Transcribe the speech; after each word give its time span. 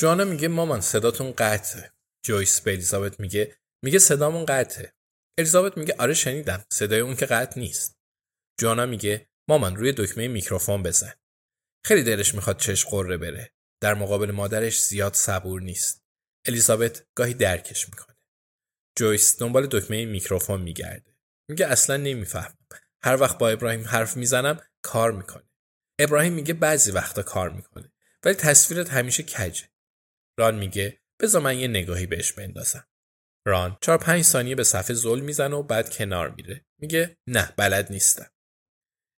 جانا 0.00 0.24
میگه 0.24 0.48
مامان 0.48 0.80
صداتون 0.80 1.32
قطعه. 1.32 1.92
جویس 2.24 2.60
به 2.60 2.72
الیزابت 2.72 3.20
میگه 3.20 3.56
میگه 3.82 3.98
صدامون 3.98 4.44
قطعه. 4.44 4.92
الیزابت 5.38 5.76
میگه 5.76 5.94
آره 5.98 6.14
شنیدم. 6.14 6.64
صدای 6.72 7.00
اون 7.00 7.16
که 7.16 7.26
قطع 7.26 7.60
نیست. 7.60 7.98
جانا 8.60 8.86
میگه 8.86 9.28
مامان 9.48 9.76
روی 9.76 9.92
دکمه 9.92 10.28
میکروفون 10.28 10.82
بزن. 10.82 11.12
خیلی 11.84 12.02
دلش 12.02 12.34
می‌خواد 12.34 12.58
چش 12.58 12.84
قره 12.84 13.16
بره. 13.16 13.52
در 13.80 13.94
مقابل 13.94 14.30
مادرش 14.30 14.82
زیاد 14.82 15.14
صبور 15.14 15.62
نیست. 15.62 16.02
الیزابت 16.46 17.06
گاهی 17.14 17.34
درکش 17.34 17.88
می‌کنه. 17.88 18.16
جویس 18.98 19.38
دنبال 19.38 19.66
دکمه 19.66 20.04
میکروفون 20.04 20.60
میگرده. 20.60 21.16
میگه 21.48 21.66
اصلا 21.66 21.96
نمی‌فهمم. 21.96 22.58
هر 23.02 23.20
وقت 23.20 23.38
با 23.38 23.48
ابراهیم 23.48 23.84
حرف 23.84 24.16
می‌زنم 24.16 24.60
کار 24.82 25.12
می‌کنه. 25.12 25.44
ابراهیم 25.98 26.32
میگه 26.32 26.54
بعضی 26.54 26.90
وقتا 26.90 27.22
کار 27.22 27.50
می‌کنه. 27.50 27.92
ولی 28.24 28.34
تصویرت 28.34 28.90
همیشه 28.90 29.22
کجه. 29.22 29.73
ران 30.38 30.58
میگه 30.58 31.00
بذار 31.22 31.42
من 31.42 31.58
یه 31.58 31.68
نگاهی 31.68 32.06
بهش 32.06 32.32
بندازم. 32.32 32.88
ران 33.46 33.78
چهار 33.80 33.98
پنج 33.98 34.22
ثانیه 34.22 34.54
به 34.54 34.64
صفحه 34.64 34.94
زل 34.94 35.20
می‌زنه 35.20 35.56
و 35.56 35.62
بعد 35.62 35.96
کنار 35.96 36.30
میره. 36.30 36.66
میگه 36.80 37.16
نه 37.28 37.54
بلد 37.56 37.92
نیستم. 37.92 38.30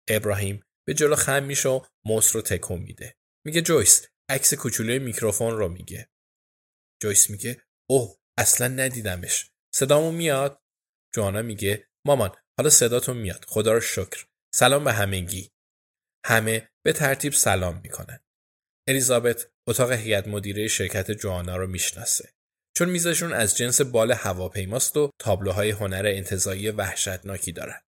ابراهیم 0.09 0.63
به 0.87 0.95
جلو 0.95 1.17
خم 1.17 1.45
میشه 1.45 1.69
و 1.69 1.81
موس 2.07 2.37
رو 2.37 2.43
تکون 2.43 2.81
میده. 2.81 3.17
میگه 3.47 3.63
جویس 3.63 4.07
عکس 4.31 4.55
کوچولوی 4.55 4.99
میکروفون 4.99 5.57
رو 5.57 5.69
میگه. 5.69 6.11
جویس 7.03 7.31
میگه 7.31 7.63
اوه 7.91 8.17
اصلا 8.39 8.69
ندیدمش. 8.69 9.51
صدامو 9.75 10.13
میاد؟ 10.13 10.63
جوانا 11.15 11.43
میگه 11.43 11.89
مامان 12.07 12.37
حالا 12.59 12.71
صداتون 12.71 13.17
میاد. 13.17 13.45
خدا 13.49 13.73
رو 13.73 13.81
شکر. 13.81 14.27
سلام 14.55 14.85
به 14.85 14.93
همگی. 14.93 15.51
همه 16.27 16.71
به 16.85 16.93
ترتیب 16.93 17.33
سلام 17.33 17.81
می‌کنن. 17.85 18.21
الیزابت 18.89 19.54
اتاق 19.69 19.93
هیئت 19.93 20.29
مدیره 20.29 20.69
شرکت 20.69 21.11
جوانا 21.11 21.57
رو 21.57 21.67
می‌شناسه. 21.67 22.31
چون 22.77 22.91
میزشون 22.91 23.33
از 23.33 23.57
جنس 23.57 23.81
بال 23.81 24.13
هواپیماست 24.13 24.97
و 24.97 25.11
تابلوهای 25.19 25.71
هنر 25.71 26.07
انتظایی 26.07 26.71
وحشتناکی 26.71 27.53
دارن. 27.53 27.81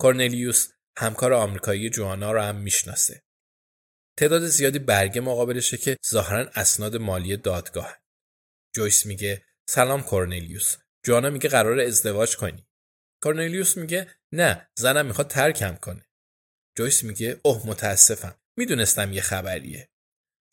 کورنلیوس 0.00 0.68
همکار 0.98 1.32
آمریکایی 1.32 1.90
جوانا 1.90 2.32
رو 2.32 2.40
هم 2.40 2.56
می‌شناسه. 2.56 3.22
تعداد 4.18 4.46
زیادی 4.46 4.78
برگه 4.78 5.20
مقابلشه 5.20 5.76
که 5.76 5.96
ظاهرا 6.06 6.50
اسناد 6.54 6.96
مالی 6.96 7.36
دادگاه. 7.36 7.98
جویس 8.74 9.06
میگه 9.06 9.44
سلام 9.68 10.02
کورنلیوس. 10.02 10.76
جوانا 11.04 11.30
میگه 11.30 11.48
قرار 11.48 11.80
ازدواج 11.80 12.36
کنی. 12.36 12.66
کورنلیوس 13.22 13.76
میگه 13.76 14.10
نه 14.32 14.68
زنم 14.78 15.06
می‌خواد 15.06 15.28
ترکم 15.28 15.74
کنه. 15.74 16.06
جویس 16.78 17.04
میگه 17.04 17.40
اوه 17.42 17.66
متاسفم. 17.66 18.40
می‌دونستم 18.58 19.12
یه 19.12 19.20
خبریه. 19.20 19.88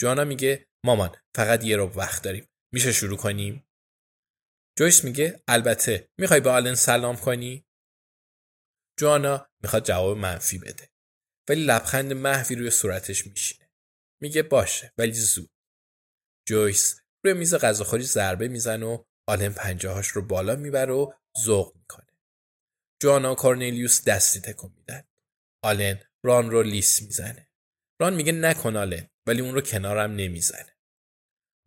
جوانا 0.03 0.23
میگه 0.23 0.67
مامان 0.85 1.15
فقط 1.35 1.63
یه 1.63 1.75
رو 1.75 1.85
وقت 1.85 2.23
داریم. 2.23 2.49
میشه 2.73 2.91
شروع 2.91 3.17
کنیم؟ 3.17 3.67
جویس 4.79 5.03
میگه 5.03 5.43
البته 5.47 6.09
می‌خوای 6.19 6.39
به 6.39 6.49
آلن 6.49 6.75
سلام 6.75 7.15
کنی؟ 7.15 7.65
جوانا 8.99 9.49
می‌خواد 9.63 9.85
جواب 9.85 10.17
منفی 10.17 10.57
بده. 10.57 10.89
ولی 11.49 11.65
لبخند 11.65 12.13
محوی 12.13 12.55
روی 12.55 12.69
صورتش 12.69 13.27
میشینه. 13.27 13.69
میگه 14.21 14.43
باشه 14.43 14.93
ولی 14.97 15.13
زود. 15.13 15.49
جویس 16.47 17.01
روی 17.25 17.33
میز 17.33 17.55
غذاخوری 17.55 18.03
ضربه 18.03 18.47
می‌زنه 18.47 18.85
و 18.85 19.03
آلن 19.29 19.53
پنجهاش 19.53 20.07
رو 20.07 20.21
بالا 20.21 20.55
می‌بره 20.55 20.93
و 20.93 21.13
ذوق 21.43 21.75
می‌کنه. 21.75 22.17
جوانا 23.01 23.31
و 23.31 23.35
کورنلیوس 23.35 24.03
دستی 24.03 24.41
تکون 24.41 24.73
میدن. 24.77 25.03
آلن 25.63 25.99
ران 26.25 26.51
رو 26.51 26.63
لیس 26.63 27.01
می‌زنه. 27.01 27.49
ران 28.01 28.13
میگه 28.13 28.31
نکن 28.31 28.75
آلن 28.75 29.09
ولی 29.27 29.41
اون 29.41 29.53
رو 29.53 29.61
کنارم 29.61 30.11
نمی‌زنه. 30.11 30.77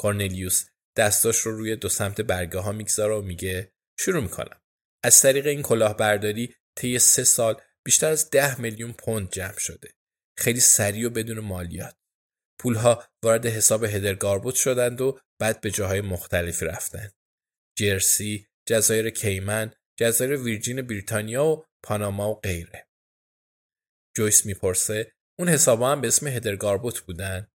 کورنلیوس 0.00 0.68
دستاش 0.96 1.38
رو 1.38 1.56
روی 1.56 1.76
دو 1.76 1.88
سمت 1.88 2.20
برگه 2.20 2.58
ها 2.58 2.72
می‌گذاره 2.72 3.14
و 3.14 3.22
میگه 3.22 3.72
شروع 3.98 4.22
می‌کنم. 4.22 4.60
از 5.04 5.22
طریق 5.22 5.46
این 5.46 5.62
کلاهبرداری 5.62 6.54
طی 6.78 6.98
سه 6.98 7.24
سال 7.24 7.62
بیشتر 7.84 8.10
از 8.10 8.30
ده 8.30 8.60
میلیون 8.60 8.92
پوند 8.92 9.30
جمع 9.30 9.58
شده. 9.58 9.90
خیلی 10.38 10.60
سریع 10.60 11.06
و 11.06 11.10
بدون 11.10 11.40
مالیات. 11.40 11.96
پولها 12.60 13.04
وارد 13.24 13.46
حساب 13.46 13.84
هدرگاربوت 13.84 14.54
شدند 14.54 15.00
و 15.00 15.20
بعد 15.40 15.60
به 15.60 15.70
جاهای 15.70 16.00
مختلفی 16.00 16.64
رفتند. 16.64 17.12
جرسی، 17.78 18.48
جزایر 18.68 19.10
کیمن، 19.10 19.74
جزایر 19.98 20.36
ویرجین 20.36 20.82
بریتانیا 20.82 21.44
و 21.44 21.64
پاناما 21.82 22.30
و 22.30 22.40
غیره. 22.40 22.88
جویس 24.16 24.46
می‌پرسه 24.46 25.15
اون 25.38 25.48
حسابا 25.48 25.92
هم 25.92 26.00
به 26.00 26.08
اسم 26.08 26.26
هدرگاربوت 26.26 27.00
بودن؟ 27.00 27.48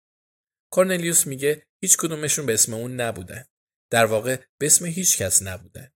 کورنلیوس 0.72 1.26
میگه 1.26 1.66
هیچ 1.82 1.96
کدومشون 1.96 2.46
به 2.46 2.54
اسم 2.54 2.74
اون 2.74 3.00
نبودن. 3.00 3.44
در 3.92 4.04
واقع 4.04 4.36
به 4.60 4.66
اسم 4.66 4.84
هیچ 4.84 5.22
کس 5.22 5.42
نبودن. 5.42 5.92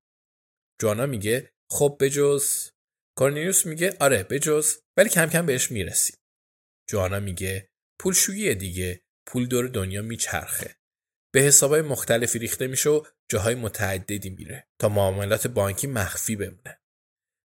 جوانا 0.80 1.06
میگه 1.06 1.52
خب 1.70 1.96
بجز 2.00 2.70
کورنلیوس 3.18 3.66
میگه 3.66 3.96
آره 4.00 4.22
بجز 4.22 4.76
ولی 4.96 5.08
کم 5.08 5.26
کم 5.26 5.46
بهش 5.46 5.70
می‌رسیم. 5.70 6.16
جوانا 6.90 7.20
میگه 7.20 7.70
پولشویی 8.00 8.54
دیگه 8.54 9.04
پول 9.26 9.46
دور 9.46 9.68
دنیا 9.68 10.02
میچرخه. 10.02 10.76
به 11.34 11.40
حسابای 11.40 11.82
مختلفی 11.82 12.38
ریخته 12.38 12.66
میشه 12.66 12.90
و 12.90 13.04
جاهای 13.30 13.54
متعددی 13.54 14.30
میره 14.30 14.68
تا 14.80 14.88
معاملات 14.88 15.46
بانکی 15.46 15.86
مخفی 15.86 16.36
بمونه. 16.36 16.80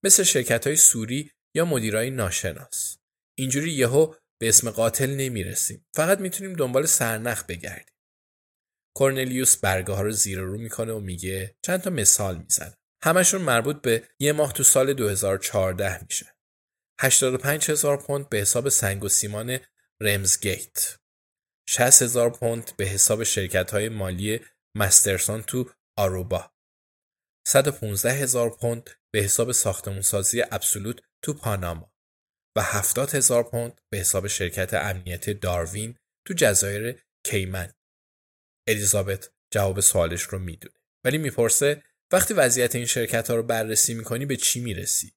مثل 0.04 0.22
شرکت 0.22 0.66
های 0.66 0.76
سوری 0.76 1.30
یا 1.56 1.64
مدیرای 1.64 2.10
ناشناس. 2.10 2.98
اینجوری 3.38 3.72
یهو 3.72 4.14
به 4.40 4.48
اسم 4.48 4.70
قاتل 4.70 5.10
نمی‌رسیم. 5.10 5.86
فقط 5.94 6.20
می‌تونیم 6.20 6.52
دنبال 6.56 6.86
سرنخ 6.86 7.44
بگردیم. 7.44 7.94
کورنلیوس 8.96 9.56
برگه 9.56 9.92
ها 9.92 10.02
رو 10.02 10.10
زیر 10.10 10.40
رو 10.40 10.58
می‌کنه 10.58 10.92
و 10.92 11.00
میگه 11.00 11.56
چند 11.62 11.80
تا 11.80 11.90
مثال 11.90 12.38
می‌زنه. 12.38 12.78
همشون 13.04 13.42
مربوط 13.42 13.80
به 13.80 14.08
یه 14.18 14.32
ماه 14.32 14.52
تو 14.52 14.62
سال 14.62 14.92
2014 14.92 16.04
میشه. 16.04 16.36
85 17.00 17.70
هزار 17.70 17.96
پوند 17.96 18.28
به 18.28 18.38
حساب 18.38 18.68
سنگ 18.68 19.04
و 19.04 19.08
سیمان 19.08 19.58
رمزگیت. 20.00 20.98
60 21.68 22.02
هزار 22.02 22.30
پوند 22.30 22.76
به 22.76 22.84
حساب 22.84 23.22
شرکت 23.22 23.70
های 23.70 23.88
مالی 23.88 24.40
مسترسون 24.74 25.42
تو 25.42 25.70
آروبا. 25.96 26.50
115 27.48 28.12
هزار 28.12 28.50
پوند 28.50 28.90
به 29.10 29.20
حساب 29.20 29.52
ساختمونسازی 29.52 30.42
ابسولوت 30.42 31.00
تو 31.22 31.34
پاناما. 31.34 31.93
و 32.56 32.62
70 32.62 33.14
هزار 33.14 33.42
پوند 33.42 33.80
به 33.90 33.98
حساب 33.98 34.26
شرکت 34.26 34.74
امنیتی 34.74 35.34
داروین 35.34 35.98
تو 36.26 36.34
جزایر 36.34 37.02
کیمن. 37.24 37.72
الیزابت 38.68 39.30
جواب 39.50 39.80
سوالش 39.80 40.22
رو 40.22 40.38
می‌دونه 40.38 40.74
ولی 41.04 41.18
می‌پرسه 41.18 41.82
وقتی 42.12 42.34
وضعیت 42.34 42.74
این 42.74 42.86
شرکت 42.86 43.30
ها 43.30 43.36
رو 43.36 43.42
بررسی 43.42 43.94
می‌کنی 43.94 44.26
به 44.26 44.36
چی 44.36 44.60
می‌رسی؟ 44.60 45.14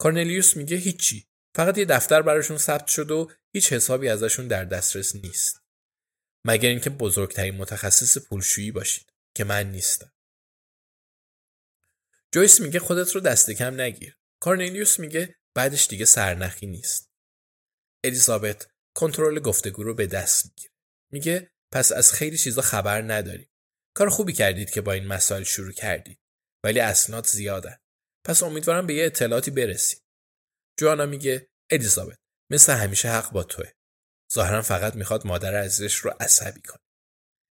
کارنلیوس 0.00 0.56
میگه 0.56 0.76
هیچی 0.76 1.28
فقط 1.56 1.78
یه 1.78 1.84
دفتر 1.84 2.22
براشون 2.22 2.58
ثبت 2.58 2.86
شد 2.86 3.10
و 3.10 3.30
هیچ 3.52 3.72
حسابی 3.72 4.08
ازشون 4.08 4.48
در 4.48 4.64
دسترس 4.64 5.14
نیست. 5.14 5.62
مگر 6.46 6.68
اینکه 6.68 6.90
بزرگترین 6.90 7.54
متخصص 7.54 8.18
پولشویی 8.18 8.70
باشید 8.70 9.12
که 9.36 9.44
من 9.44 9.70
نیستم. 9.70 10.12
جویس 12.34 12.60
میگه 12.60 12.80
خودت 12.80 13.14
رو 13.14 13.20
دست 13.20 13.50
کم 13.50 13.80
نگیر. 13.80 14.18
کارنلیوس 14.40 14.98
میگه 14.98 15.37
بعدش 15.56 15.86
دیگه 15.86 16.04
سرنخی 16.04 16.66
نیست. 16.66 17.10
الیزابت 18.04 18.70
کنترل 18.96 19.40
گفتگو 19.40 19.82
رو 19.82 19.94
به 19.94 20.06
دست 20.06 20.44
می‌گیره. 20.46 20.72
میگه 21.12 21.50
پس 21.72 21.92
از 21.92 22.12
خیلی 22.12 22.38
چیزا 22.38 22.62
خبر 22.62 23.02
نداریم. 23.02 23.50
کار 23.96 24.08
خوبی 24.08 24.32
کردید 24.32 24.70
که 24.70 24.80
با 24.80 24.92
این 24.92 25.06
مسائل 25.06 25.42
شروع 25.42 25.72
کردید 25.72 26.20
ولی 26.64 26.80
اسناد 26.80 27.26
زیادن. 27.26 27.76
پس 28.26 28.42
امیدوارم 28.42 28.86
به 28.86 28.94
یه 28.94 29.06
اطلاعاتی 29.06 29.50
برسیم 29.50 30.00
جوانا 30.78 31.06
میگه 31.06 31.50
الیزابت 31.70 32.18
مثل 32.52 32.72
همیشه 32.72 33.08
حق 33.08 33.32
با 33.32 33.42
توه. 33.42 33.72
ظاهرا 34.34 34.62
فقط 34.62 34.96
می‌خواد 34.96 35.26
مادر 35.26 35.54
عزیزش 35.54 35.94
رو 35.94 36.14
عصبی 36.20 36.60
کنه. 36.60 36.82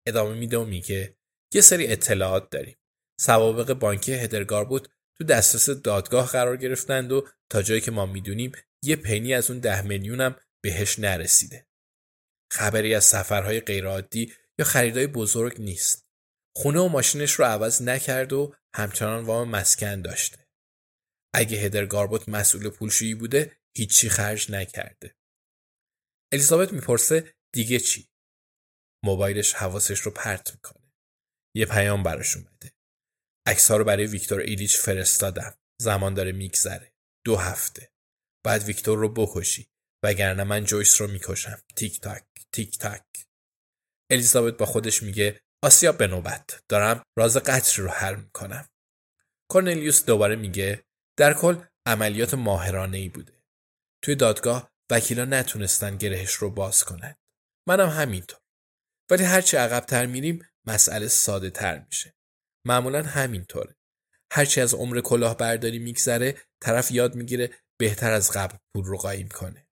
ادامه 0.06 0.34
میده 0.34 0.58
و 0.58 0.64
میگه 0.64 1.16
یه 1.54 1.60
سری 1.60 1.92
اطلاعات 1.92 2.50
داریم. 2.50 2.76
سوابق 3.20 3.72
بانکی 3.72 4.12
هدرگار 4.14 4.64
بود 4.64 4.88
تو 5.18 5.24
دسترس 5.24 5.70
دادگاه 5.70 6.28
قرار 6.28 6.56
گرفتند 6.56 7.12
و 7.12 7.28
تا 7.50 7.62
جایی 7.62 7.80
که 7.80 7.90
ما 7.90 8.06
می‌دونیم 8.06 8.52
یه 8.84 8.96
پنی 8.96 9.34
از 9.34 9.50
اون 9.50 9.60
ده 9.60 9.82
میلیونم 9.82 10.36
بهش 10.62 10.98
نرسیده. 10.98 11.66
خبری 12.52 12.94
از 12.94 13.04
سفرهای 13.04 13.60
غیرعادی 13.60 14.34
یا 14.58 14.64
خریدای 14.64 15.06
بزرگ 15.06 15.60
نیست. 15.60 16.06
خونه 16.56 16.80
و 16.80 16.88
ماشینش 16.88 17.32
رو 17.32 17.44
عوض 17.44 17.82
نکرد 17.82 18.32
و 18.32 18.54
همچنان 18.74 19.24
وام 19.24 19.48
مسکن 19.48 20.02
داشته. 20.02 20.46
اگه 21.34 21.58
هدر 21.58 21.86
گاربوت 21.86 22.28
مسئول 22.28 22.68
پولشویی 22.68 23.14
بوده 23.14 23.56
هیچی 23.76 24.08
خرج 24.08 24.52
نکرده. 24.52 25.16
الیزابت 26.32 26.72
می‌پرسه 26.72 27.34
دیگه 27.54 27.80
چی؟ 27.80 28.08
موبایلش 29.04 29.54
حواسش 29.54 30.00
رو 30.00 30.10
پرت 30.10 30.54
می‌کنه. 30.54 30.92
یه 31.56 31.66
پیام 31.66 32.02
براش 32.02 32.36
اومده. 32.36 32.72
عکس 33.46 33.70
رو 33.70 33.84
برای 33.84 34.06
ویکتور 34.06 34.40
ایلیچ 34.40 34.76
فرستادم. 34.76 35.54
زمان 35.80 36.14
داره 36.14 36.32
میگذره. 36.32 36.92
دو 37.24 37.36
هفته. 37.36 37.92
بعد 38.44 38.62
ویکتور 38.62 38.98
رو 38.98 39.08
بکشی. 39.08 39.68
وگرنه 40.04 40.44
من 40.44 40.64
جویس 40.64 41.00
رو 41.00 41.06
می‌کشم. 41.06 41.62
تیک 41.76 42.00
تاک 42.00 42.24
تیک 42.52 42.78
تاک. 42.78 43.04
الیزابت 44.10 44.56
با 44.56 44.66
خودش 44.66 45.02
میگه 45.02 45.40
آسیا 45.62 45.92
به 45.92 46.06
نوبت. 46.06 46.62
دارم 46.68 47.02
راز 47.18 47.36
قتل 47.36 47.82
رو 47.82 47.88
حل 47.88 48.14
می‌کنم. 48.16 48.68
کورنلیوس 49.50 50.04
دوباره 50.04 50.36
میگه 50.36 50.84
در 51.18 51.34
کل 51.34 51.64
عملیات 51.86 52.34
ماهرانه 52.34 52.98
ای 52.98 53.08
بوده. 53.08 53.42
توی 54.04 54.14
دادگاه 54.14 54.70
وکیلا 54.90 55.24
نتونستن 55.24 55.96
گرهش 55.96 56.32
رو 56.34 56.50
باز 56.50 56.84
کنن. 56.84 57.14
منم 57.68 57.88
همینطور. 57.88 58.40
ولی 59.10 59.24
هرچی 59.24 59.56
عقبتر 59.56 60.06
میریم 60.06 60.48
مسئله 60.66 61.08
ساده 61.08 61.50
تر 61.50 61.78
میشه. 61.78 62.14
معمولا 62.66 63.02
همینطوره. 63.02 63.76
هرچی 64.32 64.60
از 64.60 64.74
عمر 64.74 65.00
کلاهبرداری 65.00 65.78
میگذره 65.78 66.36
طرف 66.62 66.90
یاد 66.90 67.14
می‌گیره 67.14 67.50
بهتر 67.80 68.12
از 68.12 68.30
قبل 68.30 68.56
پول 68.74 68.84
رو 68.84 68.96
قایم 68.96 69.28
کنه. 69.28 69.66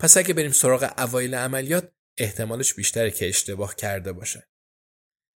پس 0.00 0.16
اگه 0.16 0.34
بریم 0.34 0.52
سراغ 0.52 0.94
اوایل 0.98 1.34
عملیات 1.34 1.92
احتمالش 2.18 2.74
بیشتره 2.74 3.10
که 3.10 3.28
اشتباه 3.28 3.76
کرده 3.76 4.12
باشه. 4.12 4.48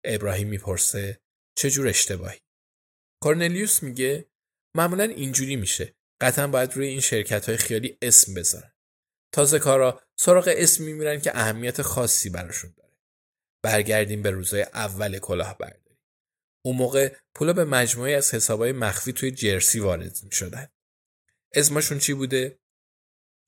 ابراهیم 0.05 0.49
می‌پرسه 0.49 1.21
چجور 1.59 1.88
اشتباهی؟ 1.88 2.41
کورنلیوس 3.23 3.82
میگه 3.82 4.31
معمولا 4.76 5.05
اینجوری 5.05 5.56
میشه. 5.56 5.94
قطعا 6.21 6.47
باید 6.47 6.73
روی 6.73 6.87
این 6.87 7.00
شرکت 7.00 7.49
های 7.49 7.56
خیالی 7.56 7.99
اسم 8.03 8.35
بذارن. 8.35 8.73
تازه 9.35 9.59
کارا 9.59 10.03
سراغ 10.19 10.55
اسم 10.56 10.85
میمیرن 10.85 11.21
که 11.21 11.38
اهمیت 11.38 11.82
خاصی 11.82 12.31
براشون 12.31 12.75
داره. 12.76 12.97
برگردیم 13.65 14.23
به 14.23 14.31
روزای 14.31 14.62
اول 14.62 15.19
کلاهبرداری. 15.19 15.84
اون 16.66 16.76
موقع 16.76 17.16
پولا 17.34 17.52
به 17.52 17.64
مجموعه 17.64 18.16
از 18.16 18.34
حسابای 18.34 18.72
مخفی 18.72 19.12
توی 19.12 19.31
جرسی 19.31 19.81
وارد 19.81 20.19
می‌شدن 20.22 20.69
اسمشون 21.52 21.99
چی 21.99 22.14
بوده 22.14 22.58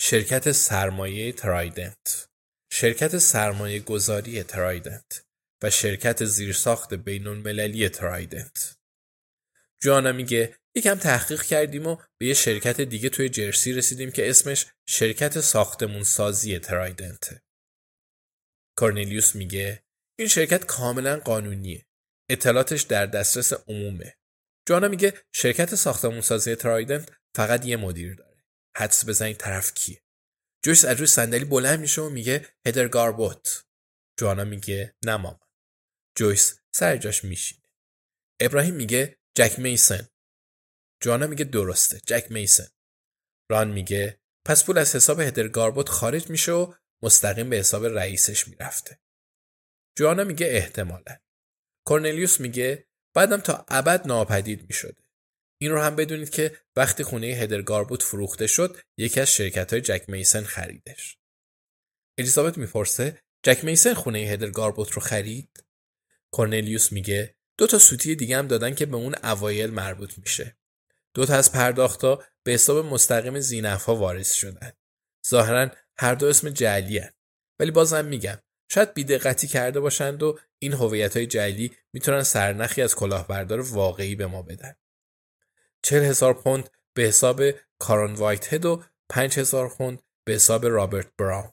شرکت 0.00 0.52
سرمایه 0.52 1.32
ترایدنت 1.32 2.28
شرکت 2.72 3.18
سرمایه 3.18 3.80
گذاری 3.80 4.42
ترایدنت 4.42 5.24
و 5.62 5.70
شرکت 5.70 6.24
زیرساخت 6.24 6.94
بین 6.94 7.26
المللی 7.26 7.88
ترایدنت 7.88 8.76
جوانا 9.82 10.12
میگه 10.12 10.56
یکم 10.74 10.94
تحقیق 10.94 11.42
کردیم 11.42 11.86
و 11.86 11.96
به 12.18 12.26
یه 12.26 12.34
شرکت 12.34 12.80
دیگه 12.80 13.08
توی 13.08 13.28
جرسی 13.28 13.72
رسیدیم 13.72 14.10
که 14.10 14.30
اسمش 14.30 14.66
شرکت 14.88 15.40
ساختمون 15.40 16.02
سازی 16.02 16.58
ترایدنته. 16.58 17.42
کورنلیوس 18.78 19.36
میگه 19.36 19.82
این 20.18 20.28
شرکت 20.28 20.64
کاملا 20.64 21.16
قانونیه. 21.16 21.85
اطلاعاتش 22.28 22.82
در 22.82 23.06
دسترس 23.06 23.52
عمومه. 23.52 24.16
جوانا 24.68 24.88
میگه 24.88 25.14
شرکت 25.32 25.74
ساختمون 25.74 26.20
سازی 26.20 26.54
ترایدنت 26.54 27.12
فقط 27.36 27.66
یه 27.66 27.76
مدیر 27.76 28.14
داره. 28.14 28.44
حدس 28.76 29.08
بزنید 29.08 29.36
طرف 29.36 29.74
کیه. 29.74 30.02
جویس 30.64 30.84
از 30.84 30.96
روی 30.96 31.06
صندلی 31.06 31.44
بلند 31.44 31.80
میشه 31.80 32.02
و 32.02 32.08
میگه 32.08 32.48
هدر 32.66 32.88
گاربوت. 32.88 33.64
جوانا 34.20 34.44
میگه 34.44 34.96
نه 35.04 35.16
ماما. 35.16 35.40
جویس 36.16 36.60
سر 36.74 36.96
جاش 36.96 37.24
میشینه. 37.24 37.66
ابراهیم 38.40 38.74
میگه 38.74 39.18
جک 39.34 39.58
میسن 39.58 40.08
جوانا 41.02 41.26
میگه 41.26 41.44
درسته 41.44 42.00
جک 42.06 42.26
میسن 42.30 42.68
ران 43.50 43.70
میگه 43.70 44.20
پس 44.46 44.64
پول 44.64 44.78
از 44.78 44.96
حساب 44.96 45.20
هدر 45.20 45.48
گاربوت 45.48 45.88
خارج 45.88 46.30
میشه 46.30 46.52
و 46.52 46.74
مستقیم 47.02 47.50
به 47.50 47.56
حساب 47.56 47.84
رئیسش 47.84 48.48
می‌رفته 48.48 49.00
جوانا 49.98 50.24
میگه 50.24 50.46
احتمالا 50.46 51.16
کورنلیوس 51.86 52.40
میگه 52.40 52.86
بعدم 53.14 53.40
تا 53.40 53.64
ابد 53.68 54.06
ناپدید 54.06 54.66
می‌شده. 54.68 55.04
این 55.60 55.70
رو 55.70 55.80
هم 55.80 55.96
بدونید 55.96 56.30
که 56.30 56.56
وقتی 56.76 57.04
خونه 57.04 57.26
هدر 57.26 57.62
گاربوت 57.62 58.02
فروخته 58.02 58.46
شد 58.46 58.76
یکی 58.96 59.20
از 59.20 59.34
شرکت 59.34 59.72
های 59.72 59.82
جک 59.82 60.04
میسن 60.08 60.44
خریدش. 60.44 61.18
الیزابت 62.18 62.58
می‌پرسه 62.58 63.22
جک 63.42 63.64
میسن 63.64 63.94
خونه 63.94 64.18
هدر 64.18 64.50
گاربوت 64.50 64.90
رو 64.92 65.02
خرید؟ 65.02 65.64
کورنلیوس 66.30 66.92
میگه 66.92 67.36
دو 67.58 67.66
تا 67.66 67.78
سوتی 67.78 68.16
دیگه 68.16 68.38
هم 68.38 68.46
دادن 68.46 68.74
که 68.74 68.86
به 68.86 68.96
اون 68.96 69.14
اوایل 69.24 69.70
مربوط 69.70 70.18
میشه. 70.18 70.56
دو 71.14 71.26
تا 71.26 71.34
از 71.34 71.52
پرداختا 71.52 72.24
به 72.42 72.52
حساب 72.52 72.86
مستقیم 72.86 73.40
زینفها 73.40 73.96
وارد 73.96 74.24
شدن. 74.24 74.72
ظاهرا 75.28 75.70
هر 75.98 76.14
دو 76.14 76.26
اسم 76.26 76.50
جعلی 76.50 76.98
هن. 76.98 77.10
ولی 77.60 77.70
بازم 77.70 78.04
میگم 78.04 78.38
شاید 78.68 78.94
بیدقتی 78.94 79.46
کرده 79.46 79.80
باشند 79.80 80.22
و 80.22 80.38
این 80.58 80.72
هویت 80.72 81.16
های 81.16 81.26
جعلی 81.26 81.76
می‌تونن 81.92 82.22
سرنخی 82.22 82.82
از 82.82 82.94
کلاهبردار 82.94 83.60
واقعی 83.60 84.14
به 84.14 84.26
ما 84.26 84.42
بدن. 84.42 84.76
چهل 85.82 86.04
هزار 86.04 86.34
پوند 86.34 86.70
به 86.94 87.02
حساب 87.02 87.42
کارون 87.78 88.14
وایت 88.14 88.54
هد 88.54 88.64
و 88.64 88.84
پنج 89.08 89.38
هزار 89.38 89.68
پوند 89.68 90.02
به 90.24 90.32
حساب 90.32 90.66
رابرت 90.66 91.16
براون. 91.18 91.52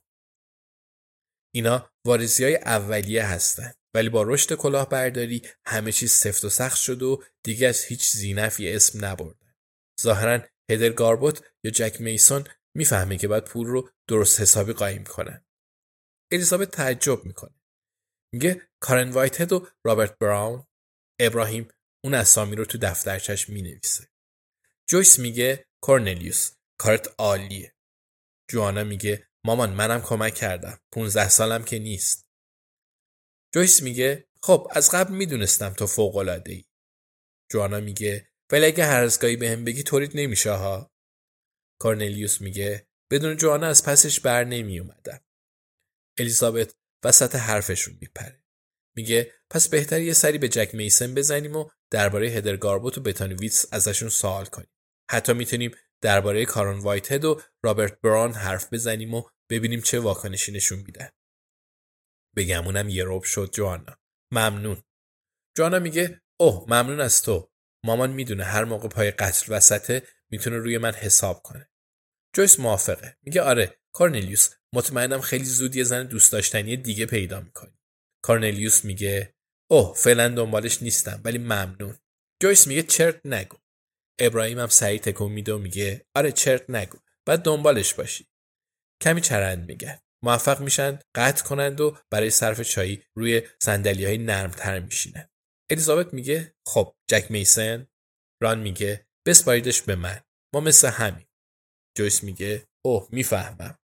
اینا 1.56 1.90
واریزی 2.06 2.44
های 2.44 2.56
اولیه 2.56 3.26
هستند 3.26 3.76
ولی 3.94 4.10
با 4.10 4.24
رشد 4.24 4.56
کلاهبرداری 4.56 5.42
همه 5.66 5.92
چیز 5.92 6.12
سفت 6.12 6.44
و 6.44 6.50
سخت 6.50 6.78
شد 6.78 7.04
و 7.04 7.24
دیگه 7.44 7.68
از 7.68 7.84
هیچ 7.84 8.12
زینفی 8.12 8.70
اسم 8.70 9.06
نبردن. 9.06 9.54
ظاهرا 10.02 10.40
هدر 10.72 10.90
گاربوت 10.90 11.44
یا 11.64 11.72
جک 11.72 12.02
میسون 12.02 12.44
می‌فهمه 12.76 13.18
که 13.18 13.28
باید 13.28 13.44
پول 13.44 13.68
رو 13.68 13.90
درست 14.08 14.42
حسابی 14.42 14.74
قایم 14.74 15.04
کنن. 15.04 15.46
الیزابت 16.34 16.72
تعجب 16.72 17.26
می‌کنه. 17.26 17.56
میگه 18.34 18.70
کارن 18.80 19.10
وایت 19.10 19.42
هد 19.42 19.54
و 19.54 19.68
رابرت 19.86 20.18
براون 20.20 20.68
ابراهیم 21.20 21.68
اون 22.04 22.14
اسامی 22.14 22.56
رو 22.56 22.66
تو 22.66 22.78
دفترچش 22.78 23.50
می‌نویسه. 23.50 24.08
جویس 24.90 25.20
میگه 25.20 25.66
کورنلیوس 25.84 26.52
کارت 26.80 27.16
عالیه. 27.20 27.76
جوانا 28.52 28.84
میگه 28.84 29.28
مامان 29.46 29.74
منم 29.74 30.02
کمک 30.02 30.36
کردم 30.36 30.80
15 30.92 31.30
سالم 31.30 31.64
که 31.64 31.80
نیست. 31.80 32.28
جویس 33.54 33.82
میگه 33.82 34.28
خب 34.44 34.68
از 34.72 34.92
قبل 34.92 35.14
می‌دونستم 35.14 35.74
تو 35.74 35.88
فوق 35.88 36.16
العاده 36.16 36.52
ای 36.52 36.66
جوانا 37.52 37.80
میگه 37.80 38.30
ولی 38.52 38.66
اگه 38.66 38.86
هر 38.86 39.04
از 39.04 39.20
گاهی 39.20 39.36
بهم 39.36 39.64
بگی 39.64 39.84
طوریت 39.84 40.16
نمیشه 40.16 40.52
ها؟ 40.52 40.92
کارنلیوس 41.80 42.42
میگه 42.42 42.88
بدون 43.12 43.38
جوانا 43.38 43.68
از 43.68 43.86
پسش 43.86 44.20
بر 44.20 44.44
نمی 44.44 44.80
اومدم 44.80 45.23
الیزابت 46.18 46.76
وسط 47.04 47.36
حرفشون 47.36 47.98
میپره. 48.02 48.44
میگه 48.96 49.34
پس 49.50 49.68
بهتر 49.68 50.02
یه 50.02 50.14
سری 50.14 50.38
به 50.38 50.50
جک 50.50 50.76
میسن 50.76 51.14
بزنیم 51.14 51.56
و 51.56 51.70
درباره 51.92 52.28
هدر 52.28 52.58
گاربوت 52.58 52.98
و 52.98 53.02
بتانویتس 53.02 53.74
ازشون 53.74 54.10
سوال 54.10 54.46
کنیم. 54.46 54.70
حتی 55.12 55.34
می‌تونیم 55.34 55.72
درباره 56.02 56.46
کارون 56.46 56.80
وایت 56.80 57.12
هد 57.12 57.26
و 57.26 57.42
رابرت 57.64 58.02
بران 58.02 58.34
حرف 58.34 58.74
بزنیم 58.74 59.14
و 59.14 59.24
ببینیم 59.50 59.82
چه 59.82 60.00
واکنشی 60.00 60.52
نشون 60.52 60.80
میدن. 60.80 61.10
بگمونم 62.36 62.90
یه 62.90 63.04
روب 63.04 63.24
شد 63.24 63.50
جوانا. 63.54 63.98
ممنون. 64.32 64.84
جوانا 65.58 65.80
میگه 65.80 66.22
اوه 66.40 66.66
ممنون 66.68 67.00
از 67.00 67.22
تو. 67.22 67.52
مامان 67.86 68.12
می‌دونه 68.12 68.44
هر 68.44 68.64
موقع 68.64 68.88
پای 68.88 69.12
قتل 69.12 69.54
وسطه 69.54 70.08
می‌تونه 70.30 70.58
روی 70.58 70.78
من 70.78 70.92
حساب 70.92 71.42
کنه. 71.44 71.70
جویس 72.36 72.60
موافقه. 72.60 73.18
میگه 73.22 73.42
آره 73.42 73.80
کارنلیوس 73.94 74.50
مطمئنم 74.74 75.22
خیلی 75.22 75.46
زود 75.46 75.76
یه 75.76 75.84
زن 75.84 76.04
دوست 76.04 76.32
داشتنی 76.32 76.78
دیگه 76.78 77.06
پیدا 77.06 77.42
می‌کنی. 77.42 77.78
کارنلیوس 78.24 78.86
میگه 78.86 79.36
اوه 79.72 79.94
فعلا 79.96 80.28
دنبالش 80.28 80.82
نیستم 80.82 81.22
ولی 81.24 81.38
ممنون. 81.38 81.98
جویس 82.42 82.68
میگه 82.68 82.84
چرت 82.84 83.26
نگو. 83.26 83.58
ابراهیم 84.20 84.60
هم 84.60 84.68
سریع 84.68 85.00
تکون 85.00 85.32
میده 85.32 85.54
و 85.54 85.58
میگه 85.58 86.06
آره 86.16 86.32
چرت 86.32 86.70
نگو 86.70 86.98
بعد 87.26 87.42
دنبالش 87.42 87.94
باشی. 87.94 88.28
کمی 89.02 89.22
چرند 89.22 89.68
میگه. 89.68 90.02
موفق 90.24 90.62
میشن 90.62 91.00
قطع 91.16 91.44
کنند 91.44 91.82
و 91.82 91.98
برای 92.10 92.30
صرف 92.30 92.62
چایی 92.62 93.04
روی 93.16 93.42
سندلی 93.62 94.06
های 94.06 94.18
نرمتر 94.18 94.80
میشینن. 94.80 95.30
الیزابت 95.72 96.14
میگه 96.14 96.56
خب 96.68 96.96
جک 97.10 97.32
میسن؟ 97.32 97.88
ران 98.42 98.60
میگه 98.60 99.08
بسپاریدش 99.28 99.82
به 99.82 99.96
من 99.96 100.22
ما 100.54 100.60
مثل 100.60 100.88
همین. 100.88 101.26
جویس 101.98 102.24
میگه 102.24 102.68
اوه 102.86 103.08
می‌فهمم. 103.12 103.80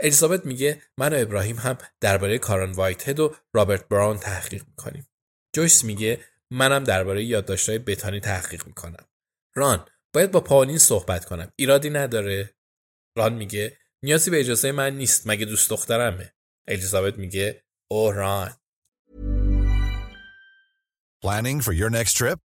الیزابت 0.00 0.46
میگه 0.46 0.82
من 0.98 1.12
و 1.12 1.16
ابراهیم 1.16 1.56
هم 1.56 1.78
درباره 2.00 2.38
کاران 2.38 2.72
وایت 2.72 3.08
هد 3.08 3.20
و 3.20 3.36
رابرت 3.54 3.88
براون 3.88 4.18
تحقیق 4.18 4.64
می‌کنیم. 4.66 5.08
جویس 5.54 5.84
میگه 5.84 6.20
منم 6.50 6.84
درباره 6.84 7.24
یادداشت‌های 7.24 7.78
بتانی 7.78 8.20
تحقیق 8.20 8.66
می‌کنم. 8.66 9.08
ران 9.54 9.86
باید 10.14 10.30
با 10.30 10.40
پاولین 10.40 10.78
صحبت 10.78 11.24
کنم. 11.24 11.52
ایرادی 11.56 11.90
نداره. 11.90 12.54
ران 13.16 13.34
میگه 13.34 13.78
نیازی 14.02 14.30
به 14.30 14.40
اجازه 14.40 14.72
من 14.72 14.96
نیست. 14.96 15.26
مگه 15.26 15.46
دوست 15.46 15.70
دخترمه. 15.70 16.32
الیزابت 16.68 17.18
میگه 17.18 17.64
او 17.90 18.12
ران. 18.12 18.50
Planning 21.24 21.62
for 21.62 21.72
your 21.72 21.90
next 21.90 22.14
trip? 22.16 22.49